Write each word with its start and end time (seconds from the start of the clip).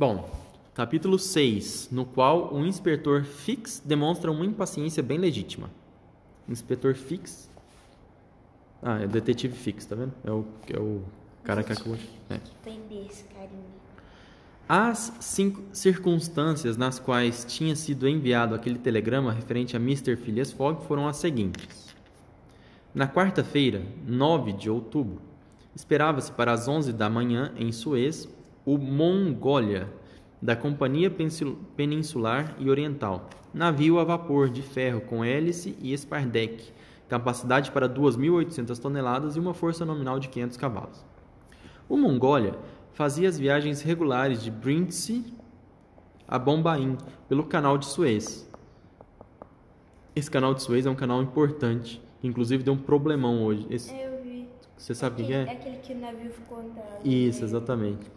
Bom, 0.00 0.30
capítulo 0.72 1.18
6, 1.18 1.90
no 1.92 2.06
qual 2.06 2.54
o 2.54 2.64
inspetor 2.64 3.22
Fix 3.22 3.82
demonstra 3.84 4.32
uma 4.32 4.46
impaciência 4.46 5.02
bem 5.02 5.18
legítima. 5.18 5.70
Inspetor 6.48 6.94
Fix. 6.94 7.50
Ah, 8.82 8.98
é 8.98 9.04
o 9.04 9.08
detetive 9.08 9.54
Fix, 9.54 9.84
tá 9.84 9.94
vendo? 9.94 10.14
É 10.24 10.30
o, 10.30 10.46
é 10.72 10.80
o 10.80 11.02
cara 11.44 11.62
que 11.62 11.74
acabou. 11.74 11.98
É. 12.30 12.40
As 14.66 15.12
cinco 15.20 15.62
circunstâncias 15.70 16.78
nas 16.78 16.98
quais 16.98 17.44
tinha 17.46 17.76
sido 17.76 18.08
enviado 18.08 18.54
aquele 18.54 18.78
telegrama 18.78 19.30
referente 19.30 19.76
a 19.76 19.78
Mr. 19.78 20.16
Phileas 20.16 20.50
Fogg 20.50 20.82
foram 20.86 21.06
as 21.06 21.18
seguintes. 21.18 21.94
Na 22.94 23.06
quarta-feira, 23.06 23.82
9 24.06 24.54
de 24.54 24.70
outubro, 24.70 25.20
esperava-se 25.76 26.32
para 26.32 26.54
as 26.54 26.66
11 26.68 26.90
da 26.90 27.10
manhã 27.10 27.52
em 27.54 27.70
Suez 27.70 28.26
o 28.64 28.76
Mongólia, 28.78 29.88
da 30.42 30.56
Companhia 30.56 31.10
Peninsular 31.76 32.54
e 32.58 32.70
Oriental, 32.70 33.28
navio 33.52 33.98
a 33.98 34.04
vapor 34.04 34.48
de 34.48 34.62
ferro 34.62 35.00
com 35.02 35.24
hélice 35.24 35.76
e 35.80 35.92
espardeque, 35.92 36.72
capacidade 37.08 37.70
para 37.70 37.88
2.800 37.88 38.78
toneladas 38.78 39.36
e 39.36 39.40
uma 39.40 39.52
força 39.52 39.84
nominal 39.84 40.18
de 40.18 40.28
500 40.28 40.56
cavalos. 40.56 41.04
O 41.88 41.96
Mongólia 41.96 42.54
fazia 42.92 43.28
as 43.28 43.38
viagens 43.38 43.82
regulares 43.82 44.42
de 44.42 44.50
Brindisi 44.50 45.24
a 46.26 46.38
Bombaim 46.38 46.96
pelo 47.28 47.44
canal 47.44 47.76
de 47.76 47.86
Suez. 47.86 48.48
Esse 50.14 50.30
canal 50.30 50.54
de 50.54 50.62
Suez 50.62 50.86
é 50.86 50.90
um 50.90 50.94
canal 50.94 51.22
importante, 51.22 52.00
inclusive 52.22 52.62
deu 52.62 52.74
um 52.74 52.78
problemão 52.78 53.44
hoje. 53.44 53.66
Esse- 53.68 53.92
É, 53.92 54.06
eu 54.06 54.22
vi. 54.22 54.48
você 54.76 54.94
sabe 54.94 55.22
o 55.22 55.26
que 55.26 55.32
aquele, 55.34 55.50
é? 55.50 55.52
aquele 55.52 55.76
que 55.78 55.92
o 55.92 55.98
navio 55.98 56.30
ficou 56.30 56.58
andando. 56.58 57.04
Isso, 57.04 57.44
exatamente. 57.44 58.10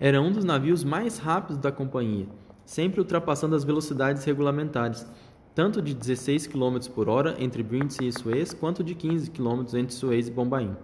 Era 0.00 0.20
um 0.20 0.32
dos 0.32 0.44
navios 0.44 0.82
mais 0.82 1.18
rápidos 1.18 1.56
da 1.56 1.70
companhia, 1.70 2.26
sempre 2.64 3.00
ultrapassando 3.00 3.54
as 3.54 3.62
velocidades 3.62 4.24
regulamentares, 4.24 5.06
tanto 5.54 5.80
de 5.80 5.94
16 5.94 6.48
km 6.48 6.78
por 6.92 7.08
hora 7.08 7.36
entre 7.38 7.62
Brindisi 7.62 8.08
e 8.08 8.12
Suez, 8.12 8.52
quanto 8.52 8.82
de 8.82 8.92
15 8.96 9.30
km 9.30 9.62
entre 9.74 9.94
Suez 9.94 10.26
e 10.26 10.32
Bombaim. 10.32 10.76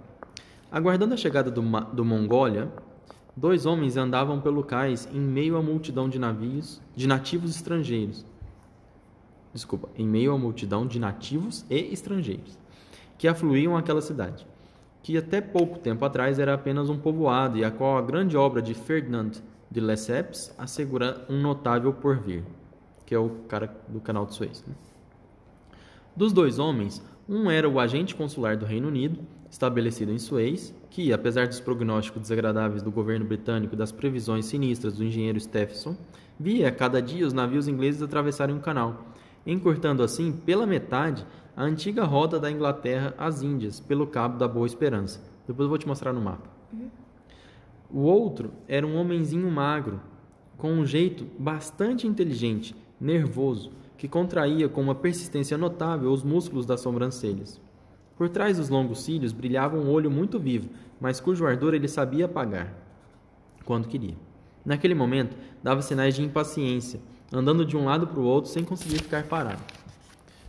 Aguardando 0.71 1.15
a 1.15 1.17
chegada 1.17 1.51
do, 1.51 1.61
do 1.93 2.05
Mongólia, 2.05 2.73
dois 3.37 3.67
homens 3.67 3.97
andavam 3.97 4.41
pelo 4.41 4.63
cais 4.63 5.09
em 5.13 5.21
meio 5.21 5.57
à 5.57 5.63
multidão 5.63 6.09
de 6.09 6.19
navios 6.19 6.81
de 6.95 7.09
nativos 7.09 7.57
estrangeiros. 7.57 8.25
Desculpa, 9.53 9.89
em 9.97 10.07
meio 10.07 10.33
à 10.33 10.39
multidão 10.39 10.87
de 10.87 11.01
nativos 11.01 11.67
e 11.69 11.93
estrangeiros 11.93 12.57
que 13.19 13.29
afluíam 13.29 13.77
àquela 13.77 14.01
cidade, 14.01 14.47
que 15.03 15.17
até 15.17 15.41
pouco 15.41 15.79
tempo 15.79 16.05
atrás 16.05 16.39
era 16.39 16.55
apenas 16.55 16.89
um 16.89 16.99
povoado 16.99 17.59
e 17.59 17.65
a 17.65 17.71
qual 17.71 17.97
a 17.97 18.03
grande 18.03 18.37
obra 18.37 18.61
de 18.61 18.75
Ferdinand 18.75 19.33
de 19.71 19.81
Lesseps 19.81 20.55
assegura 20.59 21.25
um 21.29 21.41
notável 21.41 21.93
porvir, 21.93 22.43
que 23.07 23.15
é 23.15 23.19
o 23.19 23.31
cara 23.49 23.75
do 23.89 24.01
canal 24.01 24.27
de 24.27 24.35
Suez. 24.35 24.65
né? 24.67 24.75
Dos 26.15 26.33
dois 26.33 26.59
homens, 26.59 27.03
um 27.29 27.51
era 27.51 27.69
o 27.69 27.79
agente 27.79 28.15
consular 28.15 28.57
do 28.57 28.67
Reino 28.67 28.89
Unido, 28.89 29.21
estabelecido 29.51 30.13
em 30.13 30.19
Suez, 30.19 30.75
que, 30.91 31.13
apesar 31.13 31.47
dos 31.47 31.61
prognósticos 31.61 32.23
desagradáveis 32.23 32.83
do 32.83 32.91
governo 32.91 33.25
britânico 33.25 33.75
e 33.75 33.79
das 33.79 33.93
previsões 33.93 34.47
sinistras 34.47 34.97
do 34.97 35.05
engenheiro 35.05 35.41
Stephenson, 35.41 35.97
via 36.39 36.69
a 36.69 36.73
cada 36.73 37.01
dia 37.01 37.27
os 37.27 37.33
navios 37.33 37.69
ingleses 37.69 38.03
atravessarem 38.03 38.57
o 38.57 38.61
canal, 38.61 39.07
encurtando 39.47 40.03
assim 40.03 40.33
pela 40.33 40.67
metade 40.67 41.25
a 41.57 41.63
antiga 41.63 42.05
rota 42.05 42.39
da 42.39 42.51
Inglaterra 42.51 43.15
às 43.19 43.43
Índias, 43.43 43.81
pelo 43.81 44.07
Cabo 44.07 44.39
da 44.39 44.47
Boa 44.47 44.67
Esperança. 44.67 45.21
Depois 45.47 45.65
eu 45.65 45.69
vou 45.69 45.79
te 45.79 45.89
mostrar 45.89 46.13
no 46.13 46.21
mapa. 46.21 46.49
O 47.91 48.01
outro 48.01 48.53
era 48.69 48.87
um 48.87 48.97
homenzinho 48.97 49.51
magro, 49.51 50.01
com 50.57 50.73
um 50.73 50.87
jeito 50.87 51.27
bastante 51.39 52.07
inteligente, 52.07 52.75
nervoso, 53.01 53.73
que 53.97 54.07
contraía 54.07 54.69
com 54.69 54.81
uma 54.81 54.95
persistência 54.95 55.59
notável 55.59 56.13
os 56.13 56.23
músculos 56.23 56.65
das 56.65 56.81
sobrancelhas. 56.81 57.61
Por 58.17 58.29
trás 58.29 58.59
dos 58.59 58.69
longos 58.69 59.03
cílios 59.03 59.33
brilhava 59.33 59.77
um 59.77 59.91
olho 59.91 60.11
muito 60.11 60.39
vivo, 60.39 60.69
mas 61.01 61.21
cujo 61.21 61.47
ardor 61.47 61.75
ele 61.75 61.89
sabia 61.89 62.27
apagar 62.27 62.73
quando 63.65 63.89
queria. 63.89 64.17
Naquele 64.65 64.95
momento, 64.95 65.37
dava 65.63 65.83
sinais 65.83 66.15
de 66.15 66.23
impaciência, 66.23 67.01
andando 67.33 67.65
de 67.65 67.77
um 67.77 67.85
lado 67.87 68.07
para 68.07 68.21
o 68.21 68.25
outro 68.25 68.51
sem 68.51 68.63
conseguir 68.63 68.99
ficar 68.99 69.25
parado. 69.25 69.63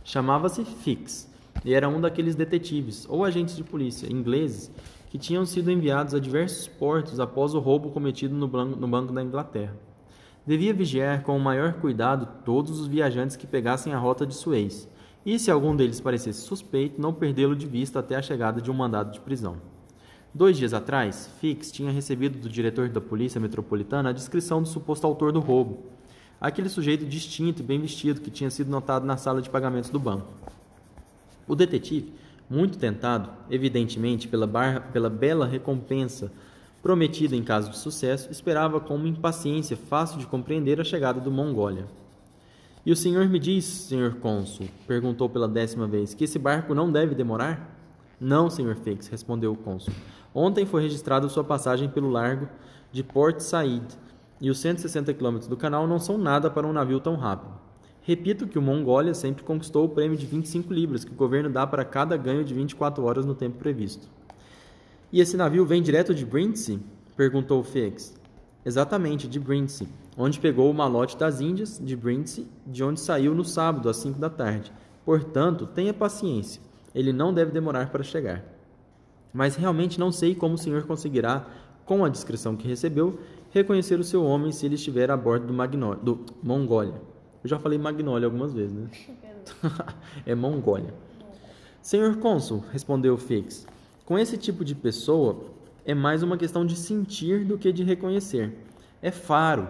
Chamava-se 0.04 0.64
Fix 0.64 1.30
e 1.64 1.74
era 1.74 1.88
um 1.88 2.00
daqueles 2.00 2.34
detetives 2.34 3.06
ou 3.08 3.24
agentes 3.24 3.56
de 3.56 3.62
polícia 3.62 4.12
ingleses 4.12 4.70
que 5.10 5.18
tinham 5.18 5.44
sido 5.44 5.70
enviados 5.70 6.14
a 6.14 6.18
diversos 6.18 6.66
portos 6.66 7.20
após 7.20 7.54
o 7.54 7.60
roubo 7.60 7.90
cometido 7.90 8.34
no 8.34 8.48
Banco 8.48 9.12
da 9.12 9.22
Inglaterra. 9.22 9.76
Devia 10.44 10.74
vigiar 10.74 11.22
com 11.22 11.36
o 11.36 11.40
maior 11.40 11.74
cuidado 11.74 12.26
todos 12.44 12.80
os 12.80 12.88
viajantes 12.88 13.36
que 13.36 13.46
pegassem 13.46 13.92
a 13.92 13.98
rota 13.98 14.26
de 14.26 14.34
Suez, 14.34 14.88
e 15.24 15.38
se 15.38 15.52
algum 15.52 15.76
deles 15.76 16.00
parecesse 16.00 16.40
suspeito, 16.40 17.00
não 17.00 17.14
perdê-lo 17.14 17.54
de 17.54 17.66
vista 17.66 18.00
até 18.00 18.16
a 18.16 18.22
chegada 18.22 18.60
de 18.60 18.70
um 18.70 18.74
mandado 18.74 19.12
de 19.12 19.20
prisão. 19.20 19.56
Dois 20.34 20.56
dias 20.56 20.74
atrás, 20.74 21.30
Fix 21.40 21.70
tinha 21.70 21.92
recebido 21.92 22.38
do 22.38 22.48
diretor 22.48 22.88
da 22.88 23.00
Polícia 23.00 23.40
Metropolitana 23.40 24.08
a 24.08 24.12
descrição 24.12 24.62
do 24.62 24.66
suposto 24.66 25.06
autor 25.06 25.30
do 25.30 25.40
roubo, 25.40 25.84
aquele 26.42 26.68
sujeito 26.68 27.04
distinto 27.06 27.62
e 27.62 27.64
bem 27.64 27.80
vestido 27.80 28.20
que 28.20 28.30
tinha 28.30 28.50
sido 28.50 28.68
notado 28.68 29.06
na 29.06 29.16
sala 29.16 29.40
de 29.40 29.48
pagamentos 29.48 29.90
do 29.90 29.98
banco. 30.00 30.26
O 31.46 31.54
detetive, 31.54 32.12
muito 32.50 32.76
tentado, 32.76 33.30
evidentemente, 33.48 34.26
pela, 34.26 34.46
barra- 34.46 34.80
pela 34.80 35.08
bela 35.08 35.46
recompensa 35.46 36.32
prometida 36.82 37.36
em 37.36 37.44
caso 37.44 37.70
de 37.70 37.78
sucesso, 37.78 38.28
esperava 38.32 38.80
com 38.80 38.96
uma 38.96 39.06
impaciência 39.06 39.76
fácil 39.76 40.18
de 40.18 40.26
compreender 40.26 40.80
a 40.80 40.84
chegada 40.84 41.20
do 41.20 41.30
Mongólia. 41.30 41.86
E 42.84 42.90
o 42.90 42.96
senhor 42.96 43.28
me 43.28 43.38
diz, 43.38 43.64
senhor 43.64 44.16
cônsul, 44.16 44.66
perguntou 44.88 45.28
pela 45.28 45.46
décima 45.46 45.86
vez, 45.86 46.12
que 46.12 46.24
esse 46.24 46.40
barco 46.40 46.74
não 46.74 46.90
deve 46.90 47.14
demorar? 47.14 47.78
Não, 48.20 48.50
senhor 48.50 48.74
Fix, 48.74 49.06
respondeu 49.06 49.52
o 49.52 49.56
cônsul. 49.56 49.94
Ontem 50.34 50.66
foi 50.66 50.82
registrada 50.82 51.28
sua 51.28 51.44
passagem 51.44 51.88
pelo 51.88 52.10
largo 52.10 52.48
de 52.90 53.04
Port 53.04 53.38
Said, 53.38 53.84
e 54.42 54.50
os 54.50 54.58
160 54.58 55.14
quilômetros 55.14 55.48
do 55.48 55.56
canal 55.56 55.86
não 55.86 56.00
são 56.00 56.18
nada 56.18 56.50
para 56.50 56.66
um 56.66 56.72
navio 56.72 56.98
tão 56.98 57.14
rápido. 57.14 57.54
Repito 58.02 58.48
que 58.48 58.58
o 58.58 58.62
Mongólia 58.62 59.14
sempre 59.14 59.44
conquistou 59.44 59.84
o 59.84 59.88
prêmio 59.88 60.18
de 60.18 60.26
25 60.26 60.74
libras 60.74 61.04
que 61.04 61.12
o 61.12 61.14
governo 61.14 61.48
dá 61.48 61.64
para 61.64 61.84
cada 61.84 62.16
ganho 62.16 62.44
de 62.44 62.52
24 62.52 63.04
horas 63.04 63.24
no 63.24 63.36
tempo 63.36 63.58
previsto. 63.58 64.08
E 65.12 65.20
esse 65.20 65.36
navio 65.36 65.64
vem 65.64 65.80
direto 65.80 66.12
de 66.12 66.26
Brindisi? 66.26 66.80
perguntou 67.16 67.60
o. 67.60 67.64
Exatamente, 68.66 69.28
de 69.28 69.38
Brindisi, 69.38 69.88
onde 70.18 70.40
pegou 70.40 70.68
o 70.68 70.74
malote 70.74 71.16
das 71.16 71.40
Índias, 71.40 71.80
de 71.80 71.94
Brindisi, 71.94 72.48
de 72.66 72.82
onde 72.82 72.98
saiu 72.98 73.36
no 73.36 73.44
sábado 73.44 73.88
às 73.88 73.98
5 73.98 74.18
da 74.18 74.28
tarde. 74.28 74.72
Portanto, 75.04 75.68
tenha 75.68 75.94
paciência. 75.94 76.60
Ele 76.92 77.12
não 77.12 77.32
deve 77.32 77.52
demorar 77.52 77.90
para 77.90 78.02
chegar. 78.02 78.44
Mas 79.32 79.54
realmente 79.54 80.00
não 80.00 80.10
sei 80.10 80.34
como 80.34 80.54
o 80.54 80.58
senhor 80.58 80.82
conseguirá, 80.82 81.46
com 81.84 82.04
a 82.04 82.08
descrição 82.08 82.56
que 82.56 82.68
recebeu, 82.68 83.18
reconhecer 83.50 83.98
o 83.98 84.04
seu 84.04 84.24
homem 84.24 84.52
se 84.52 84.66
ele 84.66 84.76
estiver 84.76 85.10
a 85.10 85.16
bordo 85.16 85.46
do, 85.46 85.52
Magnó 85.52 85.94
do 85.94 86.20
Mongólia. 86.42 86.94
Eu 87.42 87.50
já 87.50 87.58
falei 87.58 87.78
Magnólia 87.78 88.26
algumas 88.26 88.52
vezes, 88.52 88.72
né? 88.72 88.88
é 90.24 90.34
Mongólia. 90.34 90.94
Senhor 91.80 92.16
cônsul, 92.16 92.64
respondeu 92.70 93.16
Fix, 93.16 93.66
com 94.04 94.18
esse 94.18 94.36
tipo 94.36 94.64
de 94.64 94.74
pessoa 94.74 95.44
é 95.84 95.94
mais 95.94 96.22
uma 96.22 96.36
questão 96.36 96.64
de 96.64 96.76
sentir 96.76 97.44
do 97.44 97.58
que 97.58 97.72
de 97.72 97.82
reconhecer. 97.82 98.56
É 99.00 99.10
faro 99.10 99.68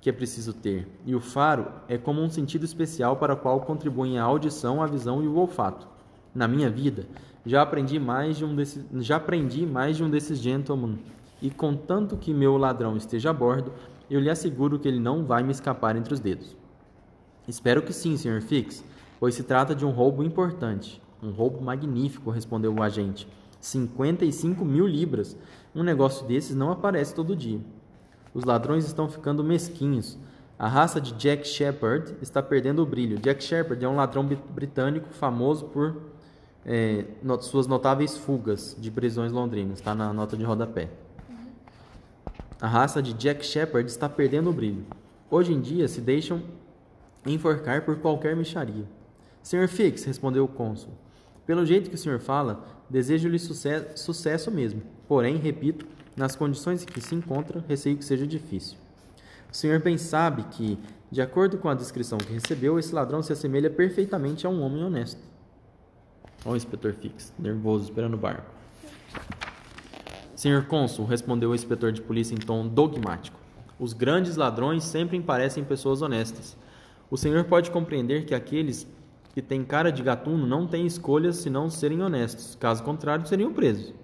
que 0.00 0.10
é 0.10 0.12
preciso 0.12 0.52
ter, 0.52 0.88
e 1.06 1.14
o 1.14 1.20
faro 1.20 1.68
é 1.86 1.96
como 1.96 2.20
um 2.20 2.28
sentido 2.28 2.64
especial 2.64 3.16
para 3.16 3.34
o 3.34 3.36
qual 3.36 3.60
contribuem 3.60 4.18
a 4.18 4.24
audição, 4.24 4.82
a 4.82 4.86
visão 4.86 5.22
e 5.22 5.28
o 5.28 5.36
olfato. 5.36 5.86
Na 6.34 6.48
minha 6.48 6.68
vida, 6.68 7.06
já 7.46 7.62
aprendi 7.62 8.00
mais 8.00 8.36
de 8.36 8.44
um 8.44 8.56
desses, 8.56 8.84
já 8.94 9.16
aprendi 9.16 9.64
mais 9.64 9.96
de 9.96 10.02
um 10.02 10.10
desses 10.10 10.40
gentlemen, 10.40 10.98
e 11.42 11.50
contanto 11.50 12.16
que 12.16 12.32
meu 12.32 12.56
ladrão 12.56 12.96
esteja 12.96 13.30
a 13.30 13.32
bordo, 13.32 13.72
eu 14.08 14.20
lhe 14.20 14.30
asseguro 14.30 14.78
que 14.78 14.86
ele 14.88 15.00
não 15.00 15.24
vai 15.24 15.42
me 15.42 15.50
escapar 15.52 15.96
entre 15.96 16.14
os 16.14 16.20
dedos. 16.20 16.56
Espero 17.46 17.82
que 17.82 17.92
sim, 17.92 18.16
Sr. 18.16 18.40
Fix, 18.40 18.84
pois 19.18 19.34
se 19.34 19.42
trata 19.42 19.74
de 19.74 19.84
um 19.84 19.90
roubo 19.90 20.22
importante. 20.22 21.02
Um 21.22 21.30
roubo 21.30 21.60
magnífico, 21.60 22.30
respondeu 22.30 22.72
o 22.74 22.82
agente. 22.82 23.28
55 23.60 24.64
mil 24.64 24.86
libras. 24.86 25.36
Um 25.74 25.82
negócio 25.82 26.26
desses 26.26 26.54
não 26.54 26.70
aparece 26.70 27.14
todo 27.14 27.34
dia. 27.36 27.60
Os 28.34 28.44
ladrões 28.44 28.84
estão 28.86 29.08
ficando 29.08 29.42
mesquinhos. 29.44 30.18
A 30.58 30.68
raça 30.68 31.00
de 31.00 31.12
Jack 31.14 31.46
Shepherd 31.46 32.14
está 32.22 32.42
perdendo 32.42 32.82
o 32.82 32.86
brilho. 32.86 33.18
Jack 33.18 33.42
Shepherd 33.42 33.84
é 33.84 33.88
um 33.88 33.96
ladrão 33.96 34.24
bri- 34.24 34.38
britânico 34.54 35.08
famoso 35.10 35.64
por 35.66 35.96
no- 37.22 37.40
suas 37.42 37.66
notáveis 37.66 38.16
fugas 38.16 38.76
de 38.78 38.90
prisões 38.90 39.32
londrinas. 39.32 39.78
Está 39.78 39.94
na 39.94 40.12
nota 40.12 40.36
de 40.36 40.44
rodapé. 40.44 40.88
A 42.62 42.68
raça 42.68 43.02
de 43.02 43.12
Jack 43.12 43.44
Shepherd 43.44 43.90
está 43.90 44.08
perdendo 44.08 44.48
o 44.48 44.52
brilho. 44.52 44.86
Hoje 45.28 45.52
em 45.52 45.60
dia 45.60 45.88
se 45.88 46.00
deixam 46.00 46.40
enforcar 47.26 47.84
por 47.84 47.96
qualquer 47.96 48.36
micharia. 48.36 48.84
Sr. 49.42 49.66
Fix, 49.66 50.04
respondeu 50.04 50.44
o 50.44 50.48
cônsul. 50.48 50.92
Pelo 51.44 51.66
jeito 51.66 51.90
que 51.90 51.96
o 51.96 51.98
senhor 51.98 52.20
fala, 52.20 52.64
desejo-lhe 52.88 53.36
suce- 53.40 53.96
sucesso 53.96 54.48
mesmo. 54.48 54.80
Porém, 55.08 55.38
repito, 55.38 55.84
nas 56.16 56.36
condições 56.36 56.84
em 56.84 56.86
que 56.86 57.00
se 57.00 57.16
encontra, 57.16 57.64
receio 57.66 57.96
que 57.96 58.04
seja 58.04 58.28
difícil. 58.28 58.78
O 59.50 59.56
senhor 59.56 59.80
bem 59.80 59.98
sabe 59.98 60.44
que, 60.44 60.78
de 61.10 61.20
acordo 61.20 61.58
com 61.58 61.68
a 61.68 61.74
descrição 61.74 62.16
que 62.16 62.32
recebeu, 62.32 62.78
esse 62.78 62.94
ladrão 62.94 63.24
se 63.24 63.32
assemelha 63.32 63.70
perfeitamente 63.70 64.46
a 64.46 64.50
um 64.50 64.62
homem 64.62 64.84
honesto. 64.84 65.20
Olha 66.44 66.52
o 66.54 66.56
inspetor 66.56 66.92
Fix, 66.92 67.32
nervoso, 67.36 67.86
esperando 67.86 68.14
o 68.14 68.18
barco. 68.18 68.61
Senhor 70.42 70.64
cônsul, 70.64 71.04
respondeu 71.04 71.50
o 71.50 71.54
inspetor 71.54 71.92
de 71.92 72.02
polícia 72.02 72.34
em 72.34 72.38
tom 72.38 72.66
dogmático. 72.66 73.38
Os 73.78 73.92
grandes 73.92 74.34
ladrões 74.34 74.82
sempre 74.82 75.20
parecem 75.20 75.62
pessoas 75.62 76.02
honestas. 76.02 76.56
O 77.08 77.16
senhor 77.16 77.44
pode 77.44 77.70
compreender 77.70 78.26
que 78.26 78.34
aqueles 78.34 78.84
que 79.32 79.40
têm 79.40 79.62
cara 79.62 79.92
de 79.92 80.02
gatuno 80.02 80.44
não 80.44 80.66
têm 80.66 80.84
escolhas 80.84 81.36
senão 81.36 81.70
serem 81.70 82.02
honestos, 82.02 82.56
caso 82.58 82.82
contrário, 82.82 83.24
seriam 83.24 83.52
presos. 83.52 83.94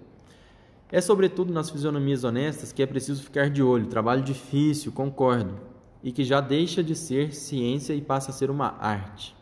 É 0.89 1.01
sobretudo 1.01 1.51
nas 1.51 1.69
fisionomias 1.69 2.23
honestas 2.23 2.71
que 2.71 2.81
é 2.81 2.85
preciso 2.85 3.21
ficar 3.21 3.49
de 3.49 3.61
olho, 3.61 3.87
trabalho 3.87 4.23
difícil, 4.23 4.93
concordo, 4.93 5.59
e 6.01 6.09
que 6.09 6.23
já 6.23 6.39
deixa 6.39 6.81
de 6.81 6.95
ser 6.95 7.35
ciência 7.35 7.93
e 7.93 7.99
passa 7.99 8.31
a 8.31 8.33
ser 8.33 8.49
uma 8.49 8.77
arte. 8.79 9.35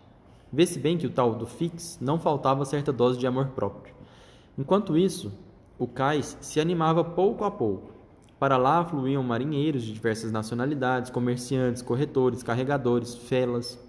Vê-se 0.51 0.79
bem 0.79 0.97
que 0.97 1.05
o 1.05 1.11
tal 1.11 1.35
do 1.35 1.45
Fix 1.45 1.99
não 2.01 2.17
faltava 2.17 2.65
certa 2.65 2.91
dose 2.91 3.19
de 3.19 3.27
amor 3.27 3.49
próprio. 3.49 3.93
Enquanto 4.57 4.97
isso, 4.97 5.31
o 5.79 5.87
cais 5.87 6.37
se 6.41 6.59
animava 6.59 7.03
pouco 7.03 7.43
a 7.43 7.51
pouco. 7.51 7.91
Para 8.39 8.57
lá 8.57 8.83
fluíam 8.83 9.23
marinheiros 9.23 9.83
de 9.83 9.93
diversas 9.93 10.31
nacionalidades, 10.31 11.09
comerciantes, 11.09 11.81
corretores, 11.81 12.43
carregadores, 12.43 13.15
felas. 13.15 13.79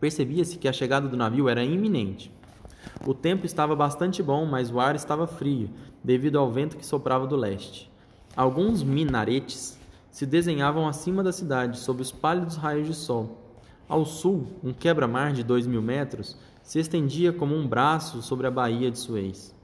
Percebia-se 0.00 0.58
que 0.58 0.68
a 0.68 0.72
chegada 0.72 1.08
do 1.08 1.16
navio 1.16 1.48
era 1.48 1.64
iminente. 1.64 2.32
O 3.06 3.12
tempo 3.12 3.46
estava 3.46 3.76
bastante 3.76 4.22
bom, 4.22 4.46
mas 4.46 4.70
o 4.70 4.80
ar 4.80 4.94
estava 4.94 5.26
frio, 5.26 5.70
devido 6.02 6.38
ao 6.38 6.50
vento 6.50 6.76
que 6.76 6.86
soprava 6.86 7.26
do 7.26 7.36
leste. 7.36 7.90
Alguns 8.36 8.82
minaretes 8.82 9.78
se 10.10 10.24
desenhavam 10.26 10.88
acima 10.88 11.22
da 11.22 11.32
cidade, 11.32 11.78
sob 11.78 12.02
os 12.02 12.10
pálidos 12.10 12.56
raios 12.56 12.86
de 12.86 12.94
sol. 12.94 13.38
Ao 13.88 14.04
sul, 14.04 14.46
um 14.62 14.72
quebra-mar 14.72 15.32
de 15.32 15.42
dois 15.42 15.66
mil 15.66 15.82
metros 15.82 16.36
se 16.62 16.78
estendia 16.78 17.32
como 17.32 17.54
um 17.54 17.66
braço 17.66 18.22
sobre 18.22 18.46
a 18.46 18.50
baía 18.50 18.90
de 18.90 18.98
Suez. 18.98 19.54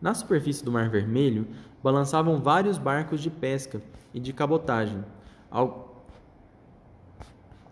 Na 0.00 0.14
superfície 0.14 0.64
do 0.64 0.72
Mar 0.72 0.88
Vermelho 0.88 1.46
balançavam 1.82 2.40
vários 2.40 2.78
barcos 2.78 3.20
de 3.20 3.28
pesca 3.30 3.82
e 4.14 4.20
de 4.20 4.32
cabotagem. 4.32 5.04
Al... 5.50 6.04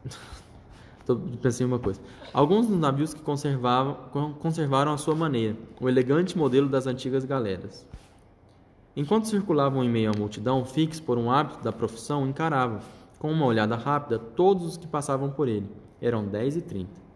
Pensei 1.40 1.64
uma 1.64 1.78
coisa. 1.78 2.00
Alguns 2.34 2.66
dos 2.66 2.78
navios 2.78 3.14
que 3.14 3.22
conservavam, 3.22 3.96
conservaram 4.38 4.92
a 4.92 4.98
sua 4.98 5.14
maneira, 5.14 5.56
o 5.80 5.88
elegante 5.88 6.36
modelo 6.36 6.68
das 6.68 6.86
antigas 6.86 7.24
galeras. 7.24 7.86
Enquanto 8.94 9.28
circulavam 9.28 9.82
em 9.82 9.88
meio 9.88 10.10
à 10.10 10.18
multidão, 10.18 10.64
Fix, 10.66 11.00
por 11.00 11.16
um 11.16 11.30
hábito 11.30 11.62
da 11.62 11.72
profissão, 11.72 12.26
encarava, 12.26 12.80
com 13.18 13.32
uma 13.32 13.46
olhada 13.46 13.74
rápida, 13.74 14.18
todos 14.18 14.66
os 14.66 14.76
que 14.76 14.86
passavam 14.86 15.30
por 15.30 15.48
ele. 15.48 15.70
Eram 16.00 16.26
dez 16.26 16.56
e 16.56 16.60
trinta. 16.60 17.07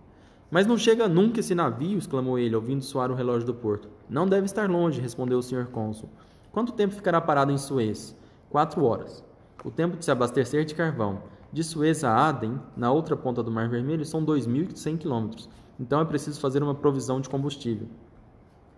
Mas 0.52 0.66
não 0.66 0.76
chega 0.76 1.08
nunca 1.08 1.40
esse 1.40 1.54
navio, 1.54 1.96
exclamou 1.96 2.38
ele, 2.38 2.54
ouvindo 2.54 2.84
soar 2.84 3.10
o 3.10 3.14
relógio 3.14 3.46
do 3.46 3.54
porto. 3.54 3.88
Não 4.06 4.28
deve 4.28 4.44
estar 4.44 4.68
longe, 4.68 5.00
respondeu 5.00 5.38
o 5.38 5.42
senhor 5.42 5.68
cônsul. 5.68 6.10
Quanto 6.52 6.74
tempo 6.74 6.92
ficará 6.94 7.22
parado 7.22 7.50
em 7.50 7.56
Suez? 7.56 8.14
Quatro 8.50 8.84
horas. 8.84 9.24
O 9.64 9.70
tempo 9.70 9.96
de 9.96 10.04
se 10.04 10.10
abastecer 10.10 10.66
de 10.66 10.74
carvão. 10.74 11.22
De 11.50 11.64
Suez 11.64 12.04
a 12.04 12.28
Aden, 12.28 12.60
na 12.76 12.92
outra 12.92 13.16
ponta 13.16 13.42
do 13.42 13.50
Mar 13.50 13.66
Vermelho, 13.70 14.04
são 14.04 14.22
2.100 14.22 14.98
quilômetros. 14.98 15.48
Então 15.80 16.02
é 16.02 16.04
preciso 16.04 16.38
fazer 16.38 16.62
uma 16.62 16.74
provisão 16.74 17.18
de 17.18 17.30
combustível. 17.30 17.88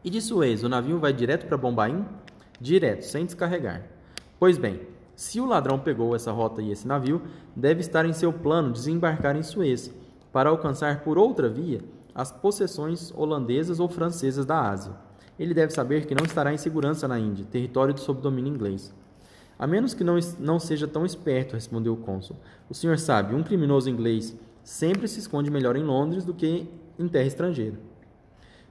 E 0.05 0.11
de 0.11 0.21
Suez, 0.23 0.63
o 0.63 0.69
navio 0.69 1.01
vai 1.01 1.13
direto 1.13 1.45
para 1.45 1.57
Bombaim? 1.57 2.05
Direto, 2.61 3.03
sem 3.03 3.27
descarregar. 3.27 3.83
Pois 4.39 4.57
bem, 4.57 4.81
se 5.17 5.41
o 5.41 5.45
ladrão 5.45 5.81
pegou 5.81 6.15
essa 6.15 6.31
rota 6.31 6.63
e 6.63 6.71
esse 6.71 6.87
navio, 6.87 7.21
deve 7.57 7.81
estar 7.81 8.07
em 8.07 8.13
seu 8.13 8.33
plano 8.33 8.71
desembarcar 8.71 9.35
em 9.35 9.43
Suez 9.43 9.93
para 10.35 10.51
alcançar 10.51 11.05
por 11.05 11.17
outra 11.17 11.49
via 11.49 11.81
as 12.13 12.33
possessões 12.33 13.15
holandesas 13.17 13.79
ou 13.79 13.89
francesas 13.89 14.45
da 14.45 14.69
Ásia. 14.69 14.93
Ele 15.39 15.55
deve 15.55 15.73
saber 15.73 16.07
que 16.07 16.15
não 16.15 16.27
estará 16.27 16.53
em 16.53 16.57
segurança 16.57 17.07
na 17.07 17.21
Índia, 17.21 17.47
território 17.49 17.97
sob 17.97 18.21
domínio 18.21 18.53
inglês. 18.53 18.93
A 19.57 19.65
menos 19.65 19.95
que 19.95 20.03
não, 20.03 20.19
não 20.41 20.59
seja 20.59 20.89
tão 20.89 21.07
esperto, 21.07 21.55
respondeu 21.55 21.93
o 21.93 21.99
cônsul. 21.99 22.37
O 22.69 22.75
senhor 22.75 22.99
sabe, 22.99 23.33
um 23.33 23.45
criminoso 23.45 23.89
inglês 23.89 24.37
sempre 24.65 25.07
se 25.07 25.21
esconde 25.21 25.53
melhor 25.53 25.77
em 25.77 25.85
Londres 25.85 26.25
do 26.25 26.35
que 26.35 26.69
em 26.99 27.07
terra 27.07 27.29
estrangeira. 27.29 27.79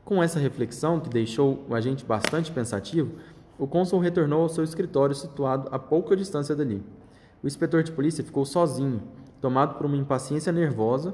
Com 0.04 0.22
essa 0.22 0.40
reflexão, 0.40 1.00
que 1.00 1.10
deixou 1.10 1.66
o 1.70 1.74
agente 1.74 2.04
bastante 2.04 2.52
pensativo, 2.52 3.14
o 3.58 3.66
cônsul 3.66 4.00
retornou 4.00 4.42
ao 4.42 4.50
seu 4.50 4.66
escritório 4.66 5.16
situado 5.16 5.70
a 5.72 5.80
pouca 5.80 6.14
distância 6.14 6.58
dali. 6.58 6.84
O 7.42 7.48
inspetor 7.48 7.84
de 7.84 7.92
polícia 7.94 8.22
ficou 8.22 8.44
sozinho, 8.44 9.02
tomado 9.40 9.76
por 9.76 9.86
uma 9.86 9.96
impaciência 9.96 10.52
nervosa 10.52 11.14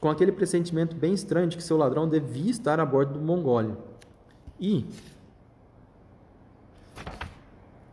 com 0.00 0.08
aquele 0.08 0.32
pressentimento 0.32 0.94
bem 0.94 1.14
estranho 1.14 1.48
de 1.48 1.56
que 1.56 1.62
seu 1.62 1.76
ladrão 1.76 2.08
devia 2.08 2.50
estar 2.50 2.78
a 2.78 2.86
bordo 2.86 3.14
do 3.14 3.20
Mongólia. 3.20 3.76
E, 4.60 4.86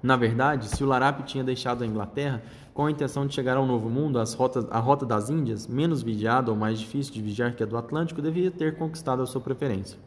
na 0.02 0.16
verdade, 0.16 0.68
se 0.68 0.84
o 0.84 0.88
Larápio 0.88 1.26
tinha 1.26 1.44
deixado 1.44 1.84
a 1.84 1.88
Inglaterra 1.88 2.42
com 2.74 2.86
a 2.86 2.92
intenção 2.92 3.28
de 3.28 3.34
chegar 3.34 3.58
ao 3.58 3.66
Novo 3.66 3.90
Mundo, 3.90 4.20
as 4.20 4.34
rotas, 4.34 4.66
a 4.70 4.80
rota 4.80 5.06
das 5.06 5.30
Índias, 5.30 5.68
menos 5.68 6.02
vigiada 6.02 6.52
ou 6.52 6.58
mais 6.58 6.80
difícil 6.80 7.14
de 7.14 7.22
vigiar 7.22 7.56
que 7.56 7.64
a 7.64 7.66
do 7.66 7.78
Atlântico, 7.78 8.22
devia 8.22 8.50
ter 8.50 8.78
conquistado 8.78 9.22
a 9.22 9.26
sua 9.26 9.42
preferência. 9.42 10.00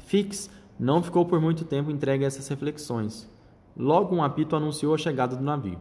Fix 0.00 0.50
não 0.78 1.02
ficou 1.02 1.24
por 1.26 1.40
muito 1.40 1.64
tempo 1.64 1.90
entregue 1.90 2.24
a 2.24 2.26
essas 2.26 2.48
reflexões. 2.48 3.30
Logo 3.76 4.14
um 4.14 4.22
apito 4.22 4.56
anunciou 4.56 4.94
a 4.94 4.98
chegada 4.98 5.36
do 5.36 5.42
navio. 5.42 5.78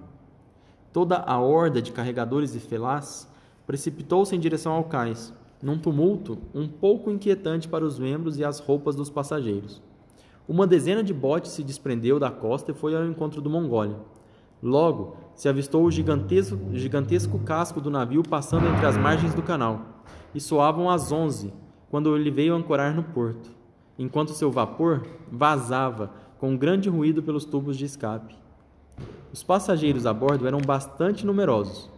Toda 0.92 1.18
a 1.18 1.40
horda 1.40 1.82
de 1.82 1.92
carregadores 1.92 2.54
e 2.56 2.60
felás 2.60 3.31
precipitou-se 3.66 4.36
em 4.36 4.40
direção 4.40 4.74
ao 4.74 4.84
cais, 4.84 5.34
num 5.62 5.78
tumulto 5.78 6.38
um 6.54 6.68
pouco 6.68 7.12
inquietante 7.12 7.68
para 7.68 7.86
os 7.86 8.00
membros 8.00 8.38
e 8.38 8.44
as 8.44 8.60
roupas 8.60 8.96
dos 8.96 9.10
passageiros. 9.10 9.82
Uma 10.48 10.68
dezena 10.68 11.04
de 11.04 11.14
botes 11.14 11.52
se 11.52 11.64
desprendeu 11.64 12.20
da 12.20 12.32
costa 12.32 12.72
e 12.72 12.74
foi 12.74 12.96
ao 12.96 13.06
encontro 13.06 13.42
do 13.42 13.50
Mongólia. 13.50 13.98
Logo, 14.62 15.16
se 15.36 15.48
avistou 15.48 15.84
o 15.84 15.92
gigantesco, 15.92 16.58
gigantesco 16.74 17.40
casco 17.40 17.80
do 17.80 17.90
navio 17.90 18.24
passando 18.24 18.68
entre 18.68 18.86
as 18.86 18.98
margens 18.98 19.34
do 19.34 19.42
canal, 19.42 20.04
e 20.36 20.40
soavam 20.40 20.90
as 20.90 21.12
onze, 21.12 21.54
quando 21.90 22.16
ele 22.16 22.32
veio 22.32 22.56
ancorar 22.56 22.96
no 22.96 23.04
porto, 23.04 23.50
enquanto 23.98 24.34
seu 24.34 24.52
vapor 24.52 25.06
vazava 25.32 26.12
com 26.40 26.58
grande 26.58 26.90
ruído 26.90 27.22
pelos 27.22 27.46
tubos 27.46 27.78
de 27.78 27.86
escape. 27.86 28.36
Os 29.32 29.44
passageiros 29.44 30.06
a 30.06 30.14
bordo 30.14 30.48
eram 30.48 30.60
bastante 30.60 31.26
numerosos. 31.26 31.90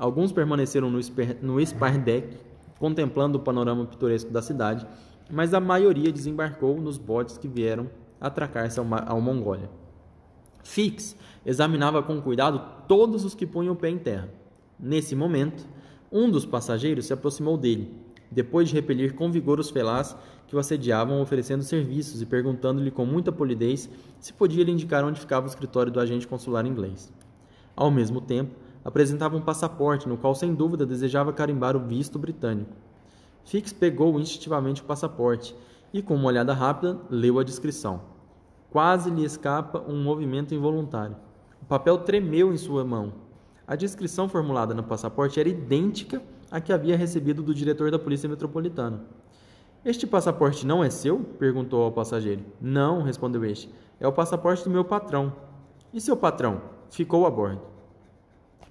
Alguns 0.00 0.32
permaneceram 0.32 0.90
no, 0.90 1.60
Spar-Deck, 1.60 2.34
contemplando 2.78 3.36
o 3.36 3.42
panorama 3.42 3.84
pitoresco 3.84 4.30
da 4.30 4.40
cidade, 4.40 4.86
mas 5.30 5.52
a 5.52 5.60
maioria 5.60 6.10
desembarcou 6.10 6.80
nos 6.80 6.96
botes 6.96 7.36
que 7.36 7.46
vieram 7.46 7.90
atracar-se 8.18 8.80
ao, 8.80 8.86
ao 9.06 9.20
Mongólia. 9.20 9.68
Fix 10.64 11.14
examinava 11.44 12.02
com 12.02 12.18
cuidado 12.22 12.62
todos 12.88 13.26
os 13.26 13.34
que 13.34 13.46
punham 13.46 13.74
o 13.74 13.76
pé 13.76 13.90
em 13.90 13.98
terra. 13.98 14.30
Nesse 14.78 15.14
momento, 15.14 15.68
um 16.10 16.30
dos 16.30 16.46
passageiros 16.46 17.04
se 17.04 17.12
aproximou 17.12 17.58
dele, 17.58 17.94
depois 18.30 18.70
de 18.70 18.74
repelir 18.76 19.14
com 19.14 19.30
vigor 19.30 19.60
os 19.60 19.68
felás 19.68 20.16
que 20.46 20.56
o 20.56 20.58
assediavam 20.58 21.20
oferecendo 21.20 21.62
serviços 21.62 22.22
e 22.22 22.26
perguntando-lhe 22.26 22.90
com 22.90 23.04
muita 23.04 23.30
polidez 23.30 23.90
se 24.18 24.32
podia 24.32 24.64
lhe 24.64 24.72
indicar 24.72 25.04
onde 25.04 25.20
ficava 25.20 25.44
o 25.44 25.50
escritório 25.50 25.92
do 25.92 26.00
agente 26.00 26.26
consular 26.26 26.64
inglês. 26.64 27.12
Ao 27.76 27.90
mesmo 27.90 28.22
tempo, 28.22 28.54
apresentava 28.84 29.36
um 29.36 29.40
passaporte 29.40 30.08
no 30.08 30.16
qual 30.16 30.34
sem 30.34 30.54
dúvida 30.54 30.86
desejava 30.86 31.32
carimbar 31.32 31.76
o 31.76 31.80
visto 31.80 32.18
britânico. 32.18 32.72
Fix 33.44 33.72
pegou 33.72 34.18
instintivamente 34.18 34.82
o 34.82 34.84
passaporte 34.84 35.54
e, 35.92 36.02
com 36.02 36.14
uma 36.14 36.28
olhada 36.28 36.52
rápida, 36.52 36.98
leu 37.10 37.38
a 37.38 37.44
descrição. 37.44 38.00
Quase 38.70 39.10
lhe 39.10 39.24
escapa 39.24 39.82
um 39.88 40.02
movimento 40.02 40.54
involuntário. 40.54 41.16
O 41.60 41.64
papel 41.64 41.98
tremeu 41.98 42.52
em 42.52 42.56
sua 42.56 42.84
mão. 42.84 43.12
A 43.66 43.76
descrição 43.76 44.28
formulada 44.28 44.74
no 44.74 44.82
passaporte 44.82 45.38
era 45.38 45.48
idêntica 45.48 46.22
à 46.50 46.60
que 46.60 46.72
havia 46.72 46.96
recebido 46.96 47.42
do 47.42 47.54
diretor 47.54 47.90
da 47.90 47.98
Polícia 47.98 48.28
Metropolitana. 48.28 49.02
Este 49.84 50.06
passaporte 50.06 50.66
não 50.66 50.84
é 50.84 50.90
seu? 50.90 51.20
perguntou 51.20 51.82
ao 51.82 51.92
passageiro. 51.92 52.44
Não, 52.60 53.02
respondeu 53.02 53.44
este. 53.44 53.72
É 53.98 54.06
o 54.06 54.12
passaporte 54.12 54.64
do 54.64 54.70
meu 54.70 54.84
patrão. 54.84 55.32
E 55.92 56.00
seu 56.00 56.16
patrão? 56.16 56.60
Ficou 56.90 57.26
a 57.26 57.30
bordo. 57.30 57.62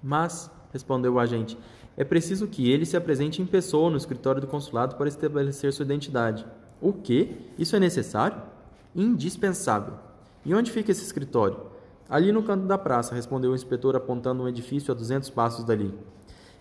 Mas, 0.02 0.50
respondeu 0.72 1.14
o 1.14 1.18
agente, 1.18 1.58
é 1.96 2.04
preciso 2.04 2.46
que 2.46 2.70
ele 2.70 2.86
se 2.86 2.96
apresente 2.96 3.42
em 3.42 3.46
pessoa 3.46 3.90
no 3.90 3.96
escritório 3.96 4.40
do 4.40 4.46
consulado 4.46 4.96
para 4.96 5.08
estabelecer 5.08 5.72
sua 5.72 5.84
identidade. 5.84 6.46
O 6.80 6.92
que? 6.92 7.36
Isso 7.58 7.76
é 7.76 7.80
necessário? 7.80 8.40
Indispensável. 8.94 9.94
E 10.44 10.54
onde 10.54 10.70
fica 10.70 10.90
esse 10.90 11.04
escritório? 11.04 11.58
Ali 12.08 12.32
no 12.32 12.42
canto 12.42 12.66
da 12.66 12.78
praça, 12.78 13.14
respondeu 13.14 13.52
o 13.52 13.54
inspetor 13.54 13.94
apontando 13.94 14.42
um 14.42 14.48
edifício 14.48 14.90
a 14.90 14.96
duzentos 14.96 15.28
passos 15.28 15.64
dali. 15.64 15.94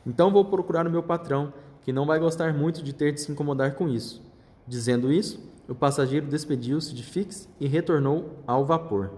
Então 0.06 0.32
vou 0.32 0.46
procurar 0.46 0.86
o 0.86 0.92
meu 0.92 1.02
patrão, 1.02 1.54
que 1.82 1.94
não 1.94 2.06
vai 2.06 2.20
gostar 2.20 2.54
muito 2.54 2.84
de 2.84 2.94
ter 2.94 3.14
de 3.14 3.22
se 3.22 3.32
incomodar 3.32 3.76
com 3.76 3.88
isso. 3.88 4.22
Dizendo 4.68 5.12
isso, 5.12 5.40
o 5.68 5.74
passageiro 5.74 6.28
despediu-se 6.28 6.94
de 6.94 7.02
Fix 7.02 7.48
e 7.60 7.68
retornou 7.68 8.40
ao 8.46 8.66
vapor. 8.66 9.12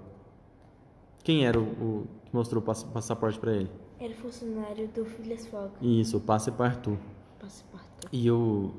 Quem 1.23 1.45
era 1.45 1.59
o, 1.59 1.63
o 1.63 2.07
que 2.25 2.35
mostrou 2.35 2.61
o 2.61 2.65
pass- 2.65 2.83
passaporte 2.83 3.39
pra 3.39 3.53
ele? 3.53 3.71
Era 4.01 4.15
funcionário 4.15 4.88
do 4.88 5.05
Phileas 5.05 5.46
Fogg. 5.46 5.72
Isso, 5.79 6.17
o 6.17 6.20
Passepartout. 6.20 7.00
Passaporte. 7.39 7.88
E 8.12 8.31
o 8.31 8.74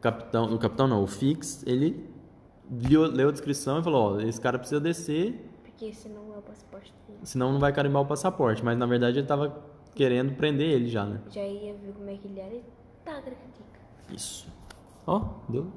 capitão, 0.00 0.52
o 0.52 0.58
capitão 0.58 0.88
não, 0.88 1.04
o 1.04 1.06
Fix, 1.06 1.64
ele 1.64 2.10
viu, 2.68 3.02
leu 3.02 3.28
a 3.28 3.32
descrição 3.32 3.78
e 3.78 3.84
falou, 3.84 4.16
ó, 4.16 4.20
esse 4.20 4.40
cara 4.40 4.58
precisa 4.58 4.80
descer, 4.80 5.48
Porque 5.62 5.84
esse 5.84 6.08
não 6.08 6.34
é 6.34 6.38
o 6.38 6.42
passaporte 6.42 6.92
dele. 7.06 7.20
senão 7.22 7.52
não 7.52 7.60
vai 7.60 7.72
carimbar 7.72 8.02
o 8.02 8.06
passaporte. 8.06 8.64
Mas 8.64 8.76
na 8.76 8.86
verdade 8.86 9.20
ele 9.20 9.28
tava 9.28 9.62
querendo 9.94 10.34
prender 10.34 10.68
ele 10.68 10.88
já, 10.88 11.06
né? 11.06 11.20
Já 11.30 11.44
ia 11.44 11.74
ver 11.74 11.92
como 11.92 12.10
é 12.10 12.16
que 12.16 12.26
ele 12.26 12.40
era 12.40 12.54
e 12.54 12.64
tá. 13.04 13.22
Isso. 14.12 14.48
Ó, 15.06 15.22
deu 15.48 15.70